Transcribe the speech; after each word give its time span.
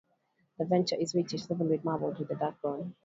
The 0.57 0.65
venter 0.65 0.95
is 0.95 1.13
whitish, 1.13 1.45
heavily 1.45 1.79
marbled 1.83 2.17
with 2.17 2.39
dark 2.39 2.59
brown. 2.63 2.95